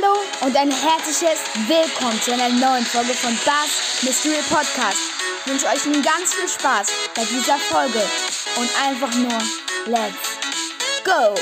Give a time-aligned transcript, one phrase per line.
[0.00, 4.98] Hallo und ein herzliches Willkommen zu einer neuen Folge von Bass Mystery Podcast.
[5.44, 8.00] Ich wünsche euch nun ganz viel Spaß bei dieser Folge
[8.56, 9.38] und einfach nur
[9.86, 10.38] Let's
[11.04, 11.34] Go!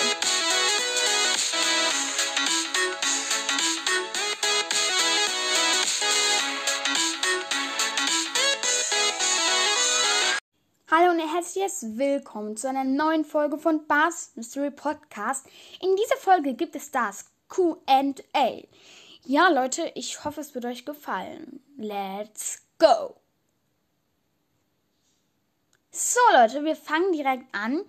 [10.91, 15.47] Hallo und herzliches Willkommen zu einer neuen Folge von Bass Mystery Podcast.
[15.83, 18.63] In dieser Folge gibt es das QA.
[19.25, 21.61] Ja, Leute, ich hoffe, es wird euch gefallen.
[21.77, 23.17] Let's go!
[25.91, 27.81] So, Leute, wir fangen direkt an.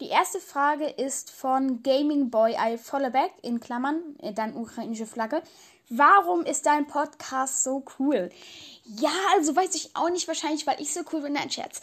[0.00, 5.42] Die erste Frage ist von Gaming Boy I Followback in Klammern, äh, dann ukrainische Flagge.
[5.90, 8.28] Warum ist dein Podcast so cool?
[8.84, 11.32] Ja, also weiß ich auch nicht, wahrscheinlich, weil ich so cool bin.
[11.32, 11.80] Nein, Scherz.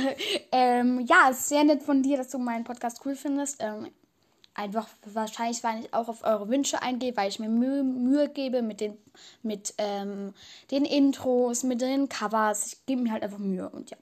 [0.52, 3.56] ähm, ja, es ist sehr nett von dir, dass du meinen Podcast cool findest.
[3.60, 3.90] Ähm,
[4.56, 8.62] einfach wahrscheinlich, weil ich auch auf eure Wünsche eingehe, weil ich mir Mühe, Mühe gebe
[8.62, 8.96] mit den,
[9.42, 10.34] mit, ähm,
[10.70, 12.66] den Intros, mit den Covers.
[12.66, 13.96] Ich gebe mir halt einfach Mühe und ja.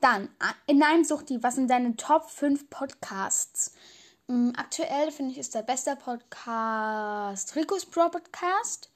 [0.00, 0.28] Dann,
[0.66, 3.74] in einem Suchti, was sind deine Top 5 Podcasts?
[4.28, 8.90] Ähm, aktuell finde ich ist der beste Podcast Ricos Pro Podcast.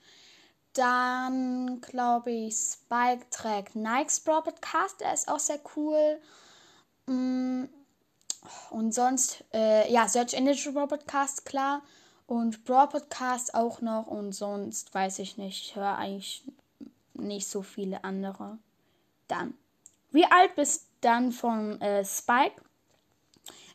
[0.74, 6.20] Dann glaube ich Spike Track Nikes Pro Podcast, der ist auch sehr cool.
[7.08, 7.68] Ähm,
[8.70, 11.82] und sonst, äh, ja, Search Engine Podcast, klar.
[12.26, 14.06] Und Brawl Podcast auch noch.
[14.06, 15.66] Und sonst weiß ich nicht.
[15.66, 16.44] Ich höre eigentlich
[17.14, 18.58] nicht so viele andere.
[19.28, 19.54] Dann.
[20.10, 22.60] Wie alt bist du dann von äh, Spike?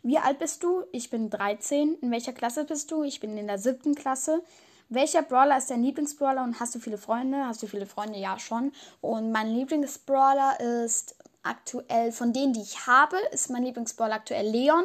[0.01, 0.83] Wie alt bist du?
[0.91, 1.95] Ich bin 13.
[2.01, 3.03] In welcher Klasse bist du?
[3.03, 4.41] Ich bin in der siebten Klasse.
[4.89, 7.45] Welcher Brawler ist dein Lieblingsbrawler und hast du viele Freunde?
[7.45, 8.17] Hast du viele Freunde?
[8.17, 8.71] Ja, schon.
[9.01, 14.83] Und mein Lieblingsbrawler ist aktuell, von denen, die ich habe, ist mein Lieblingsbrawler aktuell Leon.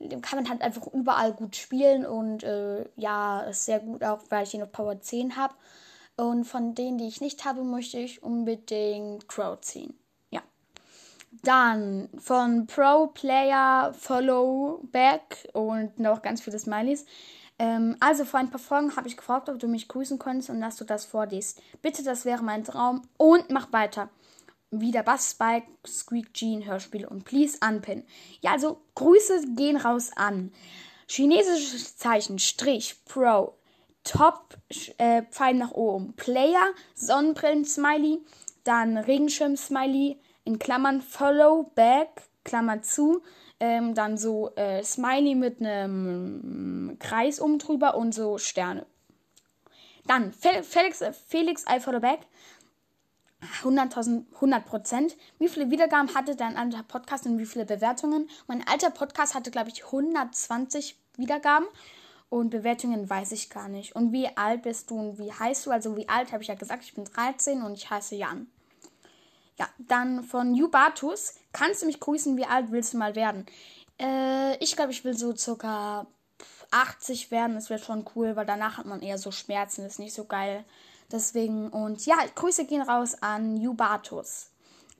[0.00, 4.20] Den kann man halt einfach überall gut spielen und äh, ja, ist sehr gut auch,
[4.28, 5.54] weil ich ihn auf Power 10 habe.
[6.16, 9.98] Und von denen, die ich nicht habe, möchte ich unbedingt Crow ziehen.
[11.42, 17.04] Dann von Pro Player Follow Back und noch ganz viele Smileys.
[17.58, 20.60] Ähm, also vor ein paar Folgen habe ich gefragt, ob du mich grüßen könntest und
[20.60, 21.60] dass du das vorliest.
[21.82, 23.02] Bitte, das wäre mein Traum.
[23.16, 24.10] Und mach weiter.
[24.80, 28.04] Wieder Bass Spike, Squeak Jean Hörspiel und Please Unpin.
[28.40, 30.52] Ja, also Grüße gehen raus an.
[31.06, 33.54] Chinesisches Zeichen, Strich, Pro,
[34.04, 34.56] Top,
[34.98, 38.20] äh, Pfeil nach oben, Player, Sonnenbrillen Smiley,
[38.64, 43.22] dann Regenschirm Smiley, in Klammern Follow Back, Klammer zu,
[43.60, 48.86] ähm, dann so äh, Smiley mit einem Kreis oben drüber und so Sterne.
[50.06, 52.20] Dann Felix, Felix I Follow Back.
[53.62, 55.16] 100.000, 100 Prozent.
[55.38, 58.28] Wie viele Wiedergaben hatte dein alter Podcast und wie viele Bewertungen?
[58.46, 61.66] Mein alter Podcast hatte, glaube ich, 120 Wiedergaben
[62.28, 63.94] und Bewertungen weiß ich gar nicht.
[63.94, 65.70] Und wie alt bist du und wie heißt du?
[65.70, 68.48] Also wie alt habe ich ja gesagt, ich bin 13 und ich heiße Jan.
[69.58, 71.34] Ja, dann von Jubatus.
[71.52, 72.36] Kannst du mich grüßen?
[72.36, 73.46] Wie alt willst du mal werden?
[74.00, 76.06] Äh, ich glaube, ich will so circa
[76.72, 77.54] 80 werden.
[77.54, 79.82] Das wäre schon cool, weil danach hat man eher so Schmerzen.
[79.82, 80.64] Das ist nicht so geil.
[81.14, 84.50] Deswegen, und ja, Grüße gehen raus an Jubatus.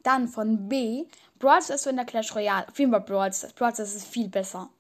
[0.05, 1.07] Dann von B.
[1.41, 2.69] Brawl Stars du in der Clash Royale.
[2.69, 3.01] Auf jeden Fall.
[3.01, 4.71] Brawl Stars ist viel besser.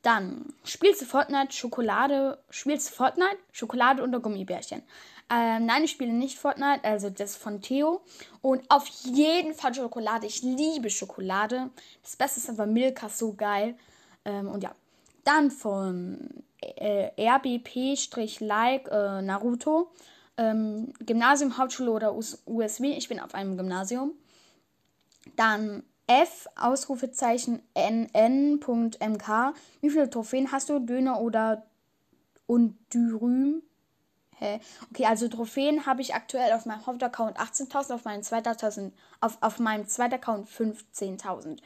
[0.00, 4.82] Dann spielst du Fortnite, Schokolade, spielst du Fortnite, Schokolade oder Gummibärchen.
[5.28, 8.00] Ähm, nein, ich spiele nicht Fortnite, also das von Theo.
[8.40, 10.26] Und auf jeden Fall Schokolade.
[10.26, 11.68] Ich liebe Schokolade.
[12.02, 13.76] Das Beste ist einfach Milka, so geil.
[14.24, 14.74] Ähm, und ja.
[15.24, 16.30] Dann von
[16.62, 19.92] äh, RBP-Like äh, Naruto.
[20.42, 22.92] Ähm, Gymnasium, Hauptschule oder USW.
[22.92, 24.12] Ich bin auf einem Gymnasium.
[25.36, 29.54] Dann F, Ausrufezeichen NN.mk.
[29.80, 30.80] Wie viele Trophäen hast du?
[30.80, 31.64] Döner oder
[32.46, 33.62] und Dürüm?
[34.38, 34.60] Hä?
[34.90, 39.58] Okay, also Trophäen habe ich aktuell auf meinem Hauptaccount 18.000, auf meinem zweiten auf, auf
[39.60, 41.58] meinem zweiten Account 15.000.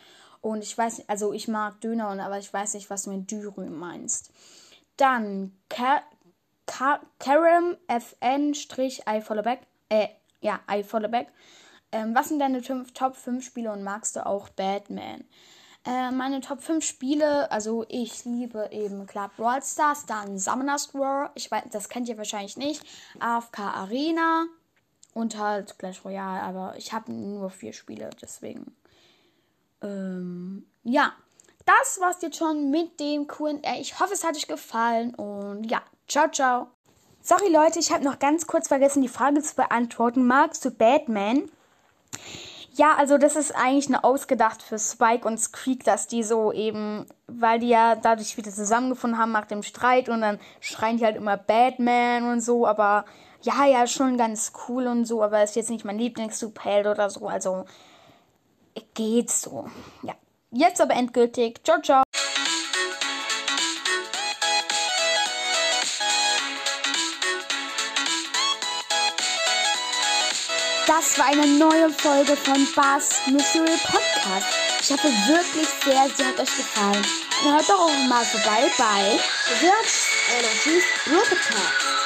[0.42, 3.78] Und ich weiß also ich mag Döner, aber ich weiß nicht, was du mit Dürüm
[3.78, 4.30] meinst.
[4.96, 5.56] Dann
[6.66, 9.60] Karam FN I follow back.
[9.88, 10.08] Äh,
[10.40, 11.28] ja, I follow back.
[11.92, 15.24] Ähm, was sind deine Top 5 Spiele und magst du auch Batman?
[15.86, 21.30] Äh, meine Top 5 Spiele, also ich liebe eben klar Brawl Stars, dann Summoners War,
[21.36, 22.82] ich weiß, das kennt ihr wahrscheinlich nicht,
[23.20, 24.46] AFK Arena
[25.14, 28.76] und halt Clash Royale, aber ich habe nur vier Spiele, deswegen.
[29.80, 31.12] Ähm, ja,
[31.66, 33.78] das war's jetzt schon mit dem Q&A.
[33.78, 36.68] Ich hoffe, es hat euch gefallen und ja, ciao, ciao.
[37.20, 40.26] Sorry Leute, ich habe noch ganz kurz vergessen, die Frage zu beantworten.
[40.26, 41.50] Magst du Batman?
[42.74, 47.06] Ja, also das ist eigentlich nur ausgedacht für Spike und Squeak, dass die so eben,
[47.26, 51.16] weil die ja dadurch wieder zusammengefunden haben nach dem Streit und dann schreien die halt
[51.16, 53.06] immer Batman und so, aber
[53.42, 57.26] ja, ja, schon ganz cool und so, aber ist jetzt nicht mein Lieblings-Superheld oder so,
[57.26, 57.64] also
[58.94, 59.68] geht so.
[60.02, 60.14] Ja,
[60.56, 61.60] jetzt aber endgültig.
[61.64, 62.02] Ciao, ciao.
[70.86, 74.46] Das war eine neue Folge von Bars Mystery Podcast.
[74.80, 77.04] Ich hoffe wirklich sehr, sie hat euch gefallen.
[77.44, 79.18] Und hört doch auch mal vorbei bei
[79.60, 80.08] Words
[80.38, 82.05] Energies Podcast.